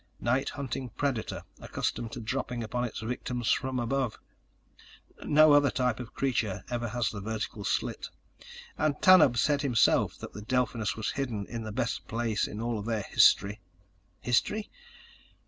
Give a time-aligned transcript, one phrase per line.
[0.19, 4.17] "Night hunting predator accustomed to dropping upon its victims from above.
[5.25, 8.07] No other type of creature ever has had the vertical slit.
[8.79, 12.79] And Tanub said himself that the Delphinus was hidden in the best place in all
[12.79, 13.59] of their history.
[14.21, 14.71] History?